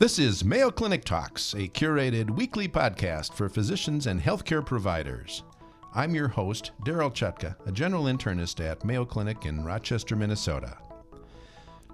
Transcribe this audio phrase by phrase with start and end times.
[0.00, 5.42] This is Mayo Clinic Talks, a curated weekly podcast for physicians and healthcare providers.
[5.94, 10.78] I'm your host, Daryl Chutka, a general internist at Mayo Clinic in Rochester, Minnesota.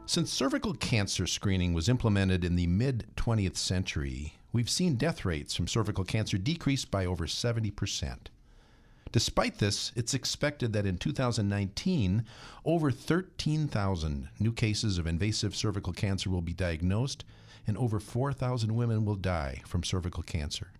[0.07, 5.57] Since cervical cancer screening was implemented in the mid 20th century, we've seen death rates
[5.57, 8.17] from cervical cancer decrease by over 70%.
[9.17, 12.27] Despite this, it's expected that in 2019,
[12.67, 17.25] over 13,000 new cases of invasive cervical cancer will be diagnosed
[17.67, 20.71] and over 4,000 women will die from cervical cancer.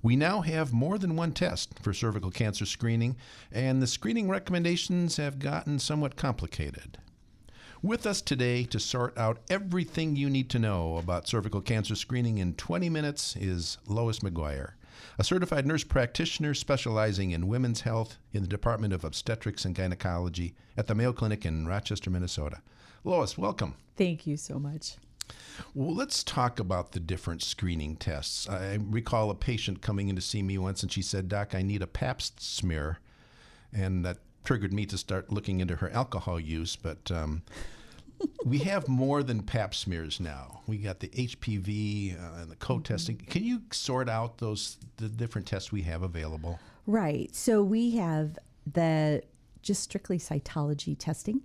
[0.00, 3.16] We now have more than one test for cervical cancer screening,
[3.52, 6.96] and the screening recommendations have gotten somewhat complicated.
[7.82, 12.38] With us today to sort out everything you need to know about cervical cancer screening
[12.38, 14.70] in 20 minutes is Lois McGuire,
[15.18, 20.54] a certified nurse practitioner specializing in women's health in the Department of Obstetrics and Gynecology
[20.76, 22.62] at the Mayo Clinic in Rochester, Minnesota.
[23.04, 23.74] Lois, welcome.
[23.96, 24.96] Thank you so much.
[25.74, 28.48] Well, let's talk about the different screening tests.
[28.48, 31.62] I recall a patient coming in to see me once and she said, Doc, I
[31.62, 32.98] need a pap smear.
[33.72, 36.76] And that triggered me to start looking into her alcohol use.
[36.76, 37.42] But um,
[38.44, 40.60] we have more than pap smears now.
[40.66, 43.16] We got the HPV uh, and the co testing.
[43.16, 43.30] Mm-hmm.
[43.30, 46.58] Can you sort out those the different tests we have available?
[46.86, 47.34] Right.
[47.34, 48.38] So we have
[48.70, 49.22] the
[49.62, 51.42] just strictly cytology testing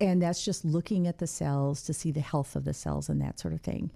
[0.00, 3.20] and that's just looking at the cells to see the health of the cells and
[3.20, 3.90] that sort of thing.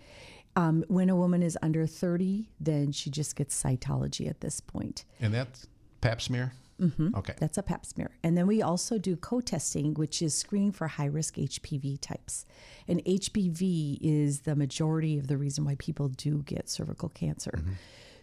[0.57, 5.05] Um, when a woman is under 30, then she just gets cytology at this point.
[5.21, 5.67] And that's
[6.01, 6.53] pap smear?
[6.81, 7.15] Mm-hmm.
[7.15, 7.35] Okay.
[7.39, 8.11] That's a pap smear.
[8.23, 12.47] And then we also do co testing, which is screening for high risk HPV types.
[12.89, 17.53] And HPV is the majority of the reason why people do get cervical cancer.
[17.57, 17.73] Mm-hmm.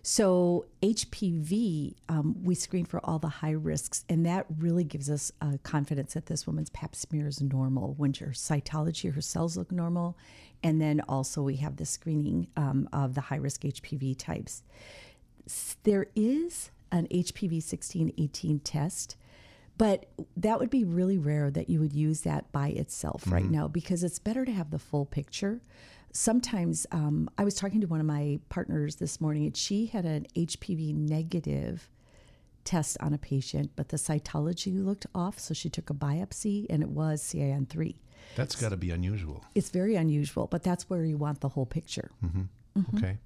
[0.04, 5.32] So, HPV, um, we screen for all the high risks, and that really gives us
[5.42, 9.72] uh, confidence that this woman's pap smear is normal when her cytology, her cells look
[9.72, 10.18] normal.
[10.64, 14.64] And then also, we have the screening um, of the high risk HPV types.
[15.84, 19.16] There is an HPV 16 18 test.
[19.78, 20.06] But
[20.38, 23.34] that would be really rare that you would use that by itself mm-hmm.
[23.34, 25.62] right now because it's better to have the full picture
[26.14, 30.06] sometimes um, I was talking to one of my partners this morning, and she had
[30.06, 31.90] an HPV negative
[32.64, 36.84] test on a patient, but the cytology looked off, so she took a biopsy, and
[36.84, 37.96] it was CIN3.
[38.36, 39.44] That's got to be unusual.
[39.56, 42.12] It's very unusual, but that's where you want the whole picture.
[42.24, 42.42] Mm-hmm.
[42.80, 42.98] Mm-hmm.
[42.98, 43.18] Okay.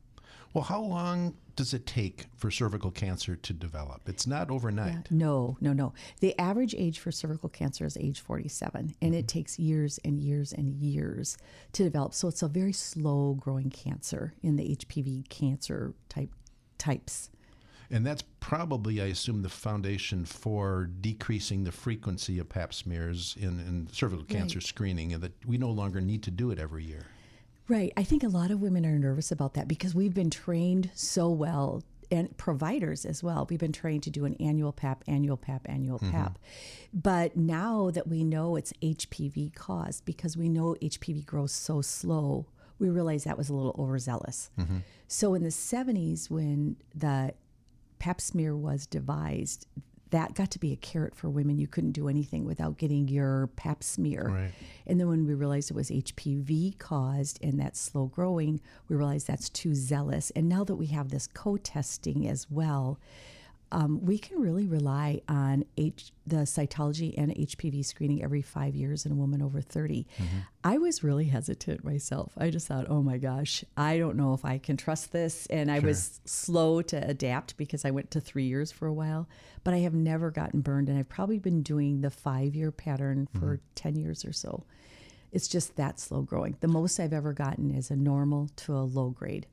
[0.56, 4.08] Well, how long does it take for cervical cancer to develop?
[4.08, 4.94] It's not overnight.
[4.94, 5.94] Yeah, no, no, no.
[6.22, 9.20] The average age for cervical cancer is age 47, and mm-hmm.
[9.20, 11.38] it takes years and years and years
[11.74, 12.14] to develop.
[12.14, 16.32] So it's a very slow growing cancer in the HPV cancer type
[16.78, 17.32] types.
[17.92, 23.60] And that's probably, I assume, the foundation for decreasing the frequency of pap smears in,
[23.60, 24.66] in cervical cancer right.
[24.66, 27.08] screening, and that we no longer need to do it every year.
[27.68, 27.92] Right.
[27.98, 31.30] I think a lot of women are nervous about that because we've been trained so
[31.30, 33.48] well and providers as well.
[33.50, 36.12] We've been trained to do an annual PAP, annual PAP, annual mm-hmm.
[36.12, 36.38] PAP.
[36.94, 42.46] But now that we know it's HPV caused, because we know HPV grows so slow,
[42.78, 44.52] we realize that was a little overzealous.
[44.60, 44.78] Mm-hmm.
[45.08, 47.34] So in the 70s, when the
[48.00, 49.68] pap smear was devised,
[50.16, 51.60] that got to be a carrot for women.
[51.60, 54.30] You couldn't do anything without getting your pap smear.
[54.30, 54.52] Right.
[54.88, 59.28] And then when we realized it was HPV caused and that's slow growing, we realized
[59.28, 60.32] that's too zealous.
[60.32, 62.98] And now that we have this co testing as well,
[63.72, 69.06] um, we can really rely on H, the cytology and HPV screening every five years
[69.06, 70.06] in a woman over 30.
[70.18, 70.38] Mm-hmm.
[70.64, 72.32] I was really hesitant myself.
[72.38, 75.46] I just thought, oh my gosh, I don't know if I can trust this.
[75.48, 79.28] And I was slow to adapt because I went to three years for a while,
[79.64, 80.88] but I have never gotten burned.
[80.88, 83.74] And I've probably been doing the five year pattern for mm-hmm.
[83.76, 84.64] 10 years or so.
[85.32, 86.56] It's just that slow growing.
[86.62, 89.48] The most I've ever gotten is a normal to a low grade.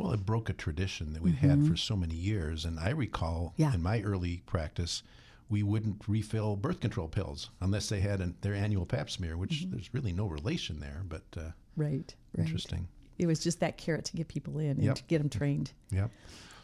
[0.00, 1.62] Well, it broke a tradition that we've mm-hmm.
[1.62, 2.64] had for so many years.
[2.64, 3.74] And I recall yeah.
[3.74, 5.02] in my early practice,
[5.50, 9.60] we wouldn't refill birth control pills unless they had an, their annual pap smear, which
[9.60, 9.72] mm-hmm.
[9.72, 11.02] there's really no relation there.
[11.06, 11.40] But uh,
[11.76, 12.88] right, right, interesting.
[13.18, 14.94] It was just that carrot to get people in and yep.
[14.94, 15.72] to get them trained.
[15.90, 16.10] Yep.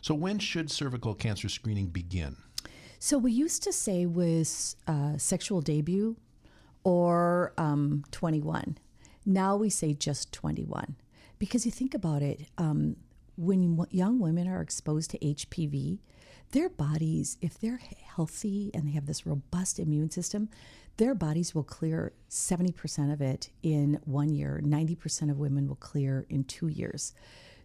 [0.01, 2.37] So when should cervical cancer screening begin?
[3.01, 6.17] So we used to say with uh, sexual debut
[6.85, 8.79] or um, 21.
[9.27, 10.97] Now we say just 21
[11.39, 12.47] because you think about it.
[12.57, 12.97] Um,
[13.37, 15.99] when young women are exposed to HPV,
[16.53, 17.81] their bodies, if they're
[18.15, 20.49] healthy and they have this robust immune system,
[20.97, 24.61] their bodies will clear 70% of it in one year.
[24.65, 27.13] 90% of women will clear in two years.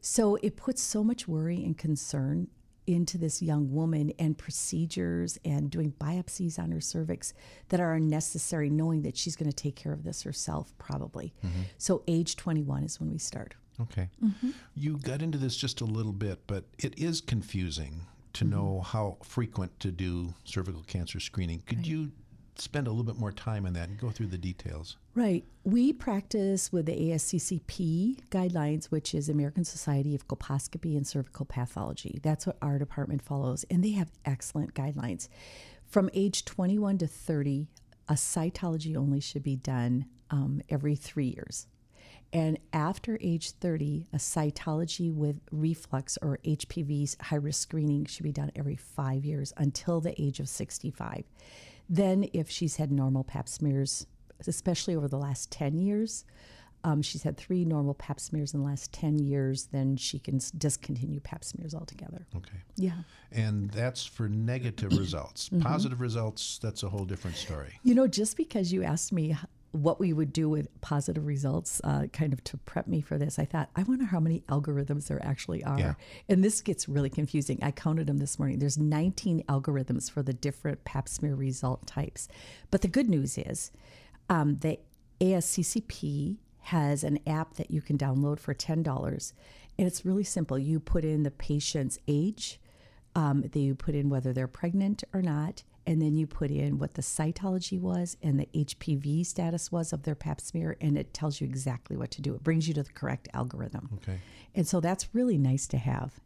[0.02, 2.48] So it puts so much worry and concern
[2.88, 7.34] into this young woman and procedures and doing biopsies on her cervix
[7.70, 11.34] that are unnecessary, knowing that she's going to take care of this herself, probably.
[11.46, 11.62] Mm-hmm.
[11.78, 13.54] So, age 21 is when we start.
[13.84, 14.10] Okay.
[14.24, 14.52] Mm-hmm.
[14.76, 18.02] You got into this just a little bit, but it is confusing
[18.34, 18.54] to Mm-hmm.
[18.56, 21.62] know how frequent to do cervical cancer screening.
[21.66, 22.12] Could you
[22.56, 24.96] spend a little bit more time on that and go through the details?
[25.16, 25.44] Right.
[25.66, 32.20] We practice with the ASCCP guidelines, which is American Society of Colposcopy and Cervical Pathology.
[32.24, 35.28] That's what our department follows, and they have excellent guidelines.
[35.88, 37.68] From age 21 to 30,
[38.08, 41.68] a cytology only should be done um, every three years.
[42.34, 48.32] And after age 30, a cytology with reflex or HPV high risk screening should be
[48.32, 51.26] done every five years until the age of 65.
[51.90, 54.06] Then, if she's had normal pap smears,
[54.48, 56.24] especially over the last 10 years,
[56.84, 60.40] um, she's had three normal pap smears in the last 10 years, then she can
[60.58, 62.26] discontinue pap smears altogether.
[62.36, 62.58] Okay.
[62.76, 63.04] Yeah.
[63.32, 65.50] And that's for negative results.
[65.50, 65.62] Mm-hmm.
[65.62, 67.80] Positive results, that's a whole different story.
[67.84, 69.36] You know, just because you asked me
[69.72, 73.40] what we would do with positive results, uh, kind of to prep me for this,
[73.40, 75.80] I thought, I wonder how many algorithms there actually are.
[75.80, 75.94] Yeah.
[76.28, 77.60] And this gets really confusing.
[77.62, 78.60] I counted them this morning.
[78.60, 82.28] There's 19 algorithms for the different pap smear result types.
[82.70, 83.72] But the good news is
[84.30, 84.80] um, the
[85.22, 89.34] ASCCP has an app that you can download for $10.
[89.78, 90.60] And it's really simple.
[90.60, 92.60] You put in the patient's age,
[93.16, 96.94] um, you put in whether they're pregnant or not, and then you put in what
[96.94, 101.42] the cytology was and the HPV status was of their pap smear, and it tells
[101.42, 102.34] you exactly what to do.
[102.36, 103.90] It brings you to the correct algorithm.
[103.96, 104.20] Okay.
[104.54, 106.20] And so that's really nice to have.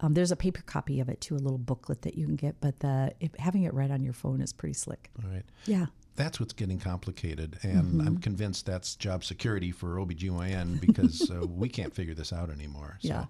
[0.00, 2.60] Um, there's a paper copy of it too, a little booklet that you can get,
[2.60, 5.10] but the if, having it right on your phone is pretty slick.
[5.22, 5.44] All right.
[5.66, 5.86] Yeah.
[6.14, 7.58] That's what's getting complicated.
[7.62, 8.06] And Mm-hmm.
[8.06, 12.98] I'm convinced that's job security for OBGYN because uh, we can't figure this out anymore.
[13.00, 13.08] So.
[13.08, 13.24] Yeah.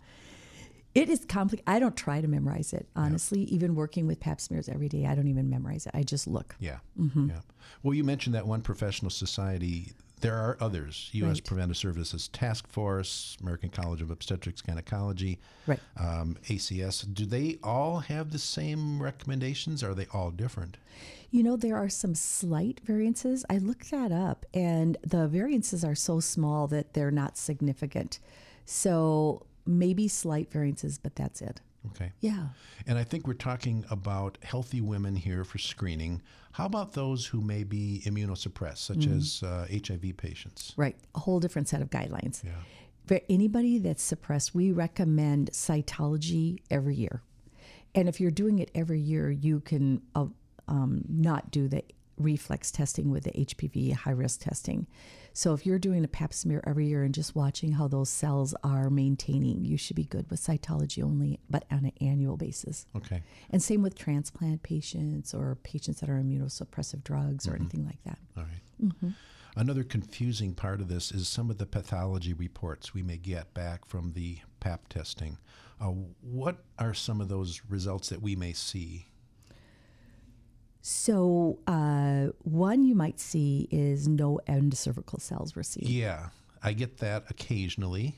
[0.99, 1.65] It is complicated.
[1.69, 3.43] I don't try to memorize it, honestly.
[3.45, 5.93] Even working with pap smears every day, I don't even memorize it.
[5.95, 6.57] I just look.
[6.59, 6.79] Yeah.
[6.99, 7.29] Mm-hmm.
[7.31, 7.41] Yeah.
[7.83, 9.93] Well, you mentioned that one professional society.
[10.21, 11.37] There are others U.S.
[11.37, 11.45] Right.
[11.45, 15.79] Preventive Services Task Force, American College of Obstetrics Gynecology, Right.
[15.97, 17.05] um, ACS.
[17.15, 19.85] Do they all have the same recommendations?
[19.85, 20.77] Or are they all different?
[21.31, 23.45] You know, there are some slight variances.
[23.49, 28.19] I looked that up, and the variances are so small that they're not significant.
[28.65, 31.61] So maybe slight variances, but that's it.
[31.89, 32.13] Okay.
[32.21, 32.49] Yeah.
[32.87, 36.23] And I think we're talking about healthy women here for screening.
[36.53, 39.19] How about those who may be immunosuppressed, such Mm-hmm.
[39.19, 40.73] as uh, HIV patients?
[40.77, 40.97] Right.
[41.15, 42.43] A whole different set of guidelines.
[42.43, 42.51] Yeah.
[43.07, 47.23] For anybody that's suppressed, we recommend cytology every year.
[47.95, 50.27] And if you're doing it every year, you can uh,
[50.67, 51.83] um, not do the
[52.19, 54.87] reflex testing with the HPV high risk testing.
[55.39, 58.57] So if you're doing a pap smear every year and just watching how those cells
[58.65, 62.87] are maintaining, you should be good with cytology only, but on an annual basis.
[62.97, 63.23] Okay.
[63.51, 68.19] And same with transplant patients or patients that are immunosuppressive drugs or anything like that.
[68.37, 69.13] All right.
[69.55, 73.87] Another confusing part of this is some of the pathology reports we may get back
[73.87, 75.39] from the PAP testing.
[75.81, 79.07] Uh, what are some of those results that we may see?
[80.91, 85.85] So, uh, one you might see is no endocervical cells were seen.
[85.87, 86.31] Yeah,
[86.63, 88.17] I get that occasionally.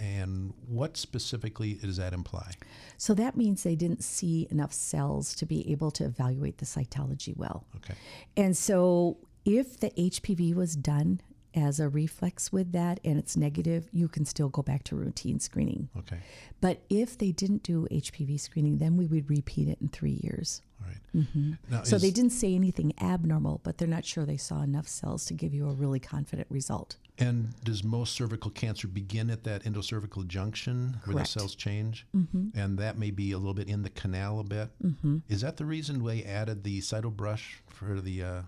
[0.00, 2.52] And what specifically does that imply?
[2.98, 7.36] So, that means they didn't see enough cells to be able to evaluate the cytology
[7.36, 7.64] well.
[7.78, 7.94] Okay.
[8.36, 11.20] And so, if the HPV was done
[11.54, 15.38] as a reflex with that and it's negative, you can still go back to routine
[15.40, 15.88] screening.
[15.98, 16.18] Okay.
[16.60, 20.62] But if they didn't do HPV screening, then we would repeat it in three years.
[20.80, 21.56] All right.
[21.70, 24.88] Now, So is- they didn't say anything abnormal, but they're not sure they saw enough
[24.88, 26.96] cells to give you a really confident result.
[27.16, 32.06] And does most cervical cancer begin at that endocervical junction where the cells change?
[32.14, 32.58] Mm-hmm.
[32.58, 34.70] And that may be a little bit in the canal a bit.
[34.82, 35.18] Mm-hmm.
[35.28, 38.42] Is that the reason they added the cytobrush for the uh,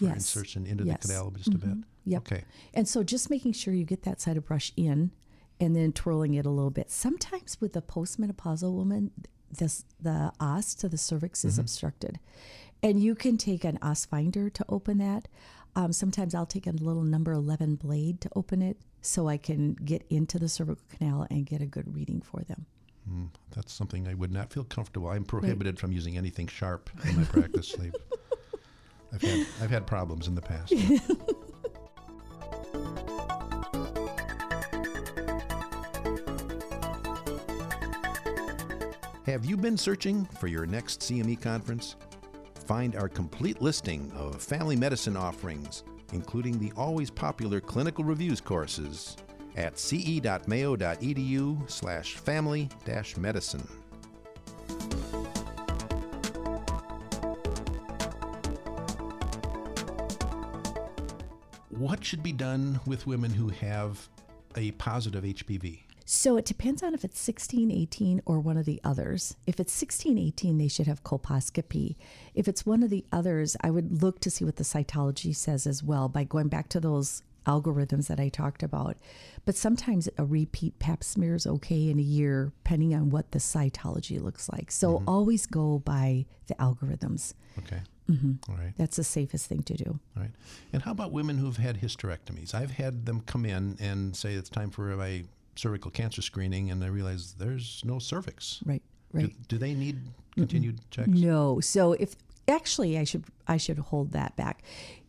[0.00, 0.14] Yes.
[0.14, 1.02] insertion into Yes.
[1.02, 1.76] the canal just a bit?
[2.04, 2.22] Yep.
[2.32, 2.44] Okay.
[2.74, 5.10] And so just making sure you get that cytobrush in
[5.60, 6.90] and then twirling it a little bit.
[6.90, 9.10] Sometimes with the postmenopausal woman,
[9.50, 12.18] this, the os to the cervix is obstructed.
[12.82, 15.28] And you can take an os finder to open that.
[15.76, 19.74] Um, sometimes I'll take a little number 11 blade to open it so I can
[19.74, 22.66] get into the cervical canal and get a good reading for them.
[23.10, 25.08] Mm, that's something I would not feel comfortable.
[25.08, 27.74] I'm prohibited from using anything sharp in my practice.
[29.12, 30.72] I've, I've had I've had problems in the past.
[39.26, 41.96] Have you been searching for your next CME conference?
[42.66, 49.16] Find our complete listing of family medicine offerings, including the always popular clinical reviews courses,
[49.56, 53.68] at ce.mayo.edu slash family-medicine.
[61.82, 64.08] What should be done with women who have
[64.56, 65.80] a positive HPV?
[66.04, 69.36] So it depends on if it's 16, 18, or one of the others.
[69.46, 71.96] If it's 16, 18, they should have colposcopy.
[72.34, 75.66] If it's one of the others, I would look to see what the cytology says
[75.66, 78.96] as well by going back to those algorithms that I talked about.
[79.44, 83.40] But sometimes a repeat pap smear is okay in a year, depending on what the
[83.40, 84.70] cytology looks like.
[84.70, 85.08] So mm-hmm.
[85.08, 87.34] always go by the algorithms.
[87.58, 87.80] Okay.
[88.10, 88.50] Mm-hmm.
[88.50, 88.72] All right.
[88.76, 90.00] That's the safest thing to do.
[90.16, 90.30] All right.
[90.72, 92.54] And how about women who've had hysterectomies?
[92.54, 95.24] I've had them come in and say it's time for my
[95.56, 98.60] cervical cancer screening, and I realize there's no cervix.
[98.64, 98.82] Right.
[99.12, 99.26] Right.
[99.26, 99.98] Do, do they need
[100.34, 101.08] continued mm checks?
[101.08, 101.60] No.
[101.60, 102.16] So if
[102.48, 104.62] actually, I should I should hold that back.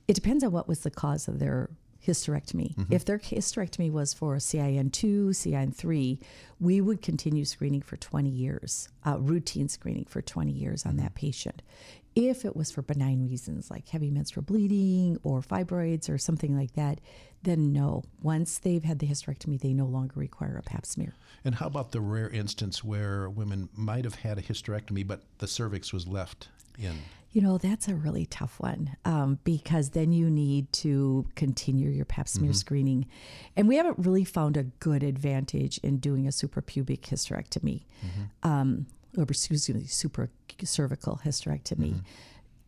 [0.07, 1.69] It depends on what was the cause of their
[2.05, 2.75] hysterectomy.
[2.75, 2.93] Mm-hmm.
[2.93, 6.19] If their hysterectomy was for CIN2, CIN3,
[6.59, 11.03] we would continue screening for 20 years, uh, routine screening for 20 years on mm-hmm.
[11.03, 11.61] that patient.
[12.15, 16.73] If it was for benign reasons like heavy menstrual bleeding or fibroids or something like
[16.73, 16.99] that,
[17.43, 18.03] then no.
[18.21, 21.13] Once they've had the hysterectomy, they no longer require a pap smear.
[21.43, 25.47] And how about the rare instance where women might have had a hysterectomy, but the
[25.47, 26.99] cervix was left in?
[27.31, 32.05] You know, that's a really tough one um, because then you need to continue your
[32.05, 32.57] pap smear mm-hmm.
[32.57, 33.07] screening.
[33.57, 37.85] And we haven't really found a good advantage in doing a suprapubic hysterectomy.
[38.05, 38.47] Mm-hmm.
[38.49, 38.85] Um,
[39.17, 40.29] or excuse me, super
[40.63, 41.93] cervical hysterectomy.
[41.93, 41.99] Mm-hmm.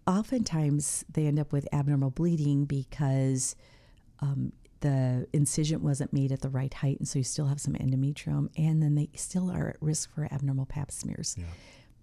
[0.07, 3.55] Oftentimes, they end up with abnormal bleeding because
[4.19, 7.73] um, the incision wasn't made at the right height, and so you still have some
[7.73, 11.35] endometrium, and then they still are at risk for abnormal pap smears.
[11.37, 11.45] Yeah.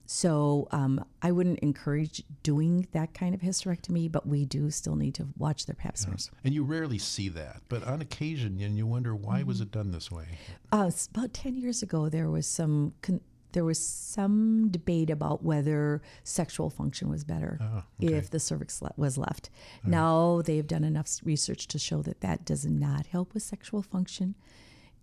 [0.05, 5.15] So um, I wouldn't encourage doing that kind of hysterectomy, but we do still need
[5.15, 6.29] to watch their pap smears.
[6.33, 6.41] Yeah.
[6.45, 9.49] And you rarely see that, but on occasion, and you wonder why mm-hmm.
[9.49, 10.27] was it done this way?
[10.73, 13.21] Uh, about ten years ago, there was some con-
[13.53, 18.15] there was some debate about whether sexual function was better oh, okay.
[18.15, 19.51] if the cervix was left.
[19.85, 24.35] now they've done enough research to show that that does not help with sexual function.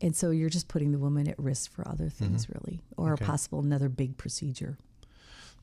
[0.02, 2.54] And so you're just putting the woman at risk for other things, mm-hmm.
[2.54, 3.24] really, or okay.
[3.24, 4.78] a possible another big procedure.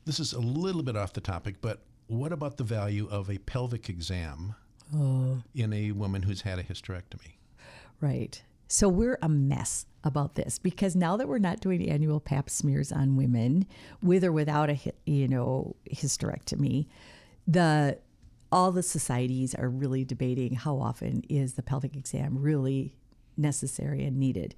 [0.04, 3.38] This is a little bit off the topic, but what about the value of a
[3.38, 4.54] pelvic exam
[4.94, 5.42] oh.
[5.54, 7.36] in a woman who's had a hysterectomy?
[8.00, 8.42] Right.
[8.68, 12.92] So we're a mess about this because now that we're not doing annual pap smears
[12.92, 13.66] on women
[14.02, 16.86] with or without a you know hysterectomy,
[17.46, 17.98] the
[18.52, 22.96] all the societies are really debating how often is the pelvic exam really
[23.36, 24.54] necessary and needed.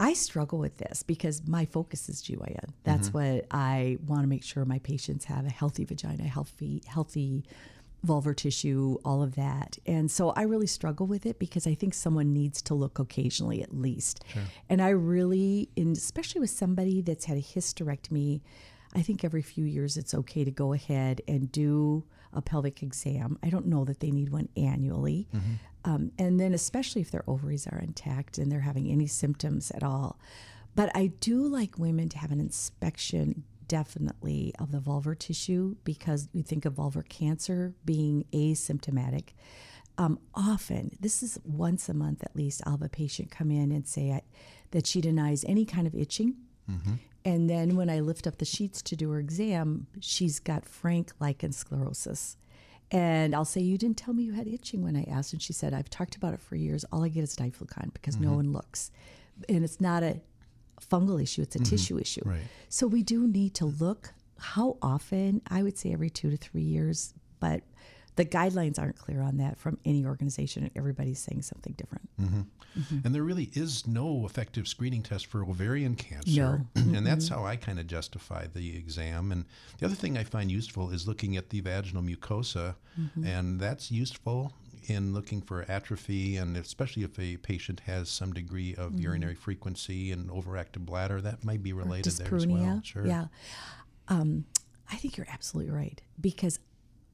[0.00, 2.70] I struggle with this because my focus is GYN.
[2.82, 3.36] That's mm-hmm.
[3.36, 7.44] what I want to make sure my patients have a healthy vagina, healthy healthy
[8.04, 9.78] vulvar tissue, all of that.
[9.86, 13.62] And so I really struggle with it because I think someone needs to look occasionally
[13.62, 14.24] at least.
[14.32, 14.42] Sure.
[14.68, 18.40] And I really, especially with somebody that's had a hysterectomy,
[18.94, 23.38] I think every few years it's okay to go ahead and do a pelvic exam.
[23.42, 25.28] I don't know that they need one annually.
[25.34, 25.52] Mm-hmm.
[25.84, 29.82] Um, and then, especially if their ovaries are intact and they're having any symptoms at
[29.82, 30.18] all.
[30.74, 33.44] But I do like women to have an inspection
[33.74, 39.30] definitely of the vulvar tissue because you think of vulvar cancer being asymptomatic.
[39.98, 43.72] Um, often, this is once a month at least, I'll have a patient come in
[43.72, 44.22] and say I,
[44.70, 46.36] that she denies any kind of itching.
[46.70, 46.94] Mm-hmm.
[47.24, 51.10] And then when I lift up the sheets to do her exam, she's got frank
[51.18, 52.36] lichen sclerosis.
[52.92, 55.32] And I'll say, You didn't tell me you had itching when I asked.
[55.32, 56.84] And she said, I've talked about it for years.
[56.92, 58.30] All I get is diflucan because mm-hmm.
[58.30, 58.92] no one looks.
[59.48, 60.20] And it's not a
[60.84, 61.70] fungal issue, it's a mm-hmm.
[61.70, 62.22] tissue issue.
[62.24, 62.42] Right.
[62.68, 66.62] So we do need to look how often, I would say every two to three
[66.62, 67.62] years, but
[68.16, 72.08] the guidelines aren't clear on that from any organization, and everybody's saying something different.
[72.20, 72.40] Mm-hmm.
[72.78, 72.98] Mm-hmm.
[73.04, 76.64] And there really is no effective screening test for ovarian cancer.
[76.74, 76.82] No.
[76.96, 79.32] and that's how I kind of justify the exam.
[79.32, 79.44] And
[79.78, 83.26] the other thing I find useful is looking at the vaginal mucosa, mm-hmm.
[83.26, 84.52] and that's useful
[84.86, 89.02] in looking for atrophy, and especially if a patient has some degree of mm-hmm.
[89.02, 92.80] urinary frequency and overactive bladder, that might be related there as well.
[92.84, 93.06] Sure.
[93.06, 93.26] Yeah.
[94.08, 94.44] Um,
[94.90, 96.58] I think you're absolutely right because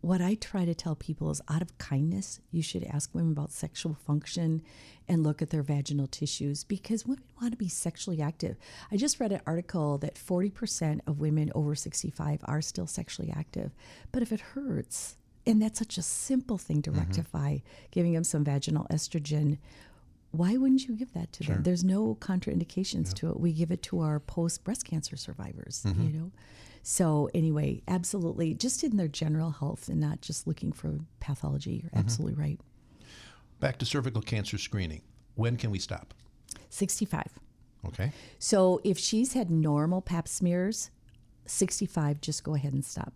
[0.00, 3.53] what I try to tell people is out of kindness, you should ask women about
[3.53, 4.62] sexual function
[5.07, 8.57] and look at their vaginal tissues because women want to be sexually active.
[8.91, 13.73] I just read an article that 40% of women over 65 are still sexually active.
[14.11, 17.00] But if it hurts, and that's such a simple thing to mm-hmm.
[17.00, 17.59] rectify,
[17.90, 19.59] giving them some vaginal estrogen.
[20.32, 21.54] Why wouldn't you give that to sure.
[21.56, 21.64] them?
[21.64, 23.40] There's no contraindications to it.
[23.40, 26.02] We give it to our post breast cancer survivors, mm-hmm.
[26.02, 26.30] you know?
[26.82, 31.73] So, anyway, absolutely, just in their general health and not just looking for pathology.
[31.73, 31.99] You're mm-hmm.
[31.99, 32.61] absolutely right.
[33.59, 35.02] Back to cervical cancer screening.
[35.35, 36.14] When can we stop?
[36.70, 37.38] 65.
[37.88, 38.12] Okay.
[38.38, 40.90] So, if she's had normal pap smears,
[41.47, 43.12] 65, just go ahead and stop.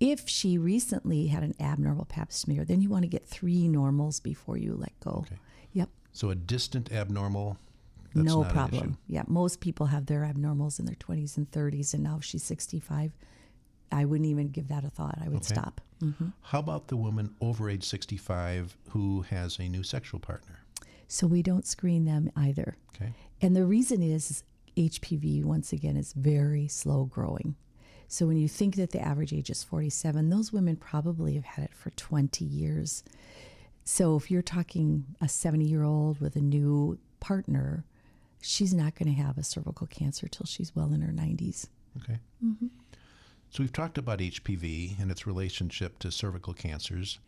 [0.00, 4.20] If she recently had an abnormal pap smear, then you want to get three normals
[4.20, 5.24] before you let go.
[5.26, 5.36] Okay.
[5.72, 5.88] Yep.
[6.12, 7.58] So a distant abnormal.
[8.14, 8.70] That's no not an issue.
[8.70, 8.98] problem.
[9.08, 12.42] Yeah, most people have their abnormals in their 20s and 30s, and now if she's
[12.44, 13.12] 65,
[13.92, 15.18] I wouldn't even give that a thought.
[15.20, 15.54] I would Okay.
[15.54, 15.80] stop.
[16.00, 20.60] hmm How about the woman over age 65 who has a new sexual partner?
[21.08, 22.76] So we don't screen them either.
[22.94, 23.12] Okay.
[23.40, 24.42] And the reason is
[24.76, 27.56] HPV, once again, is very slow growing.
[28.08, 31.66] So when you think that the average age is 47, those women probably have had
[31.66, 33.04] it for 20 years.
[33.84, 37.84] So if you're talking a 70 year old with a new partner,
[38.40, 41.68] she's not going to have a cervical cancer till she's well in her 90s.
[42.02, 42.18] Okay.
[42.44, 42.66] Mm-hmm.
[43.50, 47.18] So we've talked about HPV and its relationship to cervical cancers.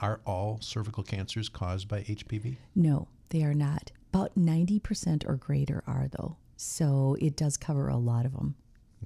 [0.00, 2.56] Are all cervical cancers caused by HPV?
[2.74, 3.92] No, they are not.
[4.12, 6.36] About 90% or greater are, though.
[6.56, 8.54] So it does cover a lot of them.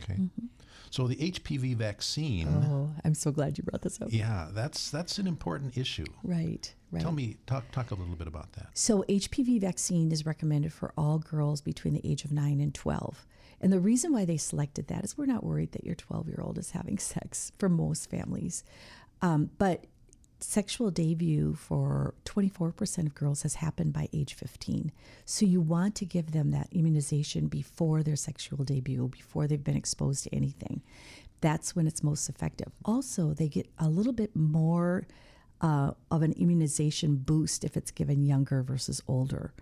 [0.03, 0.15] Okay.
[0.15, 0.47] Mm-hmm.
[0.91, 4.09] So the HPV vaccine, Oh, I'm so glad you brought this up.
[4.13, 6.05] yeah, that's that's an important issue.
[6.23, 7.03] Right, right.
[7.03, 8.69] Tell me, talk talk a little bit about that.
[8.75, 13.27] So, HPV vaccine is recommended for all girls between the age of 9 and 12.
[13.61, 16.41] And the reason why they selected that is we're not worried that your 12 year
[16.43, 18.65] old is having sex for most families.
[19.23, 19.85] Um, but
[20.43, 24.93] sexual debut for 24% of girls has happened by age 15.
[25.25, 29.77] So, you want to give them that immunization before their sexual debut, before they've been
[29.77, 30.83] exposed to anything.
[31.41, 32.73] That's when it's most effective.
[32.85, 35.07] Also, they get a little bit more
[35.63, 39.55] uh, of an immunization boost if it's given younger versus older.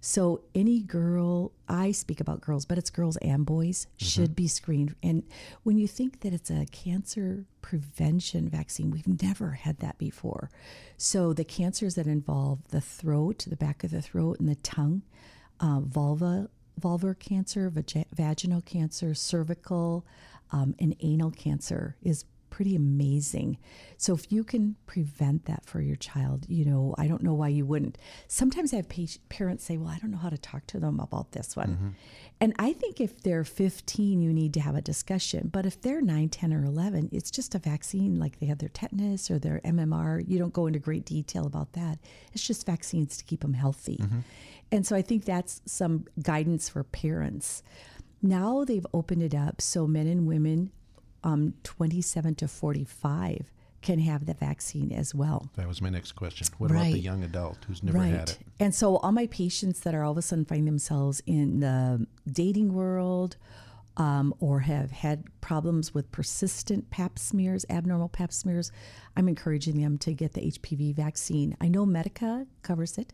[0.00, 4.94] So any girl, I speak about girls, but it's girls and boys, should be screened.
[5.02, 5.24] And
[5.64, 10.50] when you think that it's a cancer prevention vaccine, we've never had that before.
[10.96, 15.02] So the cancers that involve the throat, the back of the throat, and the tongue,
[15.58, 16.48] uh, vulva,
[16.80, 20.06] vulvar cancer, vag- vaginal cancer, cervical,
[20.52, 23.58] um, and anal cancer is pretty amazing.
[23.96, 27.48] So if you can prevent that for your child, you know, I don't know why
[27.48, 27.98] you wouldn't.
[28.26, 31.00] Sometimes I have pa- parents say, "Well, I don't know how to talk to them
[31.00, 31.88] about this one." Mm-hmm.
[32.40, 35.48] And I think if they're 15, you need to have a discussion.
[35.52, 38.68] But if they're 9, 10 or 11, it's just a vaccine like they have their
[38.68, 40.24] tetanus or their MMR.
[40.26, 41.98] You don't go into great detail about that.
[42.32, 43.96] It's just vaccines to keep them healthy.
[43.96, 44.20] Mm-hmm.
[44.70, 47.62] And so I think that's some guidance for parents.
[48.22, 50.72] Now they've opened it up so men and women
[51.24, 53.50] um, 27 to 45
[53.80, 55.50] can have the vaccine as well.
[55.56, 56.46] That was my next question.
[56.58, 58.38] What about the young adult who's never had it?
[58.58, 62.06] And so all my patients that are all of a sudden find themselves in the
[62.30, 63.36] dating world
[63.98, 68.70] um, or have had problems with persistent pap smears, abnormal pap smears,
[69.16, 71.56] I'm encouraging them to get the HPV vaccine.
[71.60, 73.12] I know Medica covers it.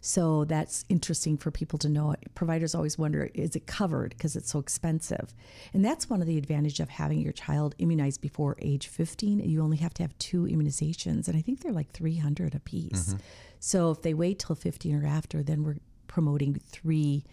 [0.00, 2.14] So that's interesting for people to know.
[2.34, 5.34] Providers always wonder, is it covered because it's so expensive?
[5.74, 9.40] And that's one of the advantage of having your child immunized before age 15.
[9.40, 13.14] You only have to have two immunizations, and I think they're like 300 a piece.
[13.60, 17.24] So if they wait till 15 or after, then we're promoting three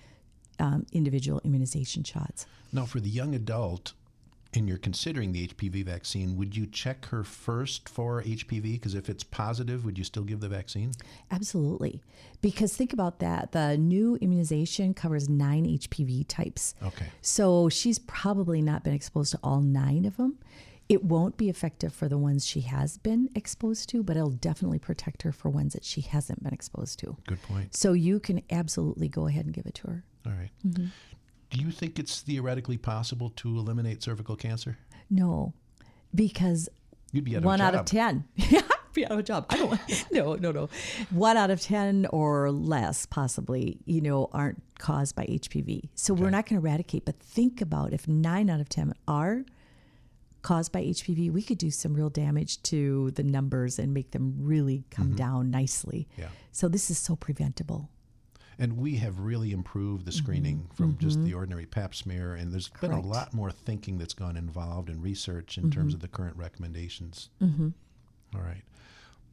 [0.62, 2.46] um, individual immunization shots.
[2.72, 3.94] Now, for the young adult,
[4.54, 8.74] and you're considering the HPV vaccine, would you check her first for HPV?
[8.74, 10.92] Because if it's positive, would you still give the vaccine?
[11.32, 12.02] Absolutely.
[12.42, 13.54] Because think about that.
[13.54, 16.76] The new immunization covers nine HPV types.
[16.84, 17.06] Okay.
[17.22, 20.38] So she's probably not been exposed to all nine of them.
[20.90, 24.80] It won't be effective for the ones she has been exposed to, but it'll definitely
[24.80, 27.16] protect her for ones that she hasn't been exposed to.
[27.26, 27.74] Good point.
[27.74, 30.04] So you can absolutely go ahead and give it to her.
[30.26, 30.52] All right.
[30.66, 30.88] Mm-hmm.
[31.50, 34.78] Do you think it's theoretically possible to eliminate cervical cancer?
[35.10, 35.54] No,
[36.16, 36.70] because
[37.12, 38.24] You'd be out of one out of 10.
[38.36, 38.62] Yeah,
[38.94, 39.46] be out of a job.
[39.50, 40.70] I don't want, no, no, no.
[41.12, 45.90] One out of 10 or less, possibly, you know, aren't caused by HPV.
[45.96, 49.46] So we're not going to eradicate, but think about if nine out of 10 are
[50.42, 54.36] caused by HPV, we could do some real damage to the numbers and make them
[54.40, 56.08] really come down nicely.
[56.14, 56.22] Mm-hmm.
[56.22, 56.28] Yeah.
[56.52, 57.90] So this is so preventable.
[58.62, 62.36] And we have really improved the screening from just the ordinary pap smear.
[62.36, 63.10] And there's been a Mm-hmm.
[63.10, 65.72] Lot more thinking that's gone involved in research in Mm-hmm.
[65.80, 67.30] terms of the current recommendations.
[67.42, 68.62] All right.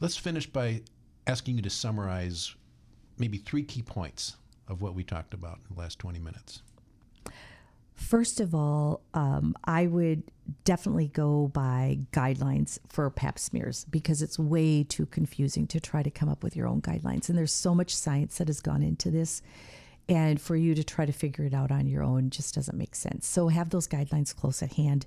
[0.01, 0.81] Let's finish by
[1.27, 2.55] asking you to summarize
[3.19, 4.37] maybe three key points
[4.67, 6.63] of what we talked about in the last 20 minutes.
[7.99, 10.23] First of all, um, I would
[10.63, 16.11] definitely go by guidelines for pap smears because it's way too confusing to try to
[16.11, 17.29] come up with your own guidelines.
[17.29, 19.43] And there's so much science that has gone into this.
[20.09, 22.95] And for you to try to figure it out on your own just doesn't make
[22.95, 23.27] sense.
[23.27, 25.05] So have those guidelines close at hand.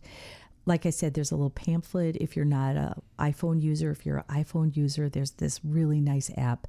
[0.66, 2.18] Like I said, there's a little pamphlet.
[2.18, 6.30] If you're not an iPhone user, if you're an iPhone user, there's this really nice
[6.38, 6.68] app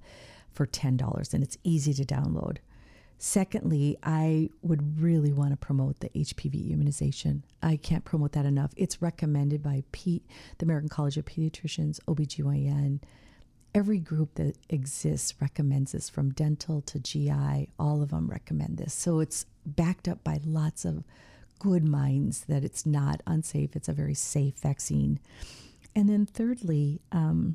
[0.53, 2.59] for $10 and it's easy to download.
[3.25, 7.45] Secondly, I would really want to promote the HPV immunization.
[7.63, 8.73] I can't promote that enough.
[8.77, 10.25] It's recommended by P-
[10.59, 12.99] the American College of Pediatricians, OBGYN.
[13.77, 18.93] Every group that exists recommends this from dental to GI, all of them recommend this.
[18.93, 21.05] So it's backed up by lots of
[21.61, 25.21] good minds that it's not unsafe, it's a very safe vaccine.
[25.95, 27.55] And then, thirdly, um,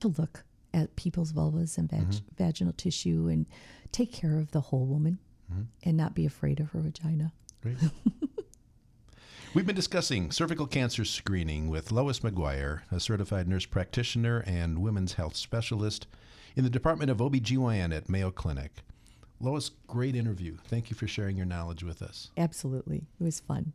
[0.00, 2.34] to look at people's vulvas and vag- mm-hmm.
[2.36, 3.46] vaginal tissue and
[3.90, 5.18] take care of the whole woman
[5.50, 5.62] mm-hmm.
[5.82, 7.32] and not be afraid of her vagina.
[7.62, 7.76] Great.
[9.54, 15.14] We've been discussing cervical cancer screening with Lois McGuire, a certified nurse practitioner and women's
[15.14, 16.06] health specialist
[16.56, 18.82] in the Department of OBGYN at Mayo Clinic.
[19.40, 20.56] Lois, great interview.
[20.68, 22.30] Thank you for sharing your knowledge with us.
[22.38, 23.08] Absolutely.
[23.20, 23.74] It was fun.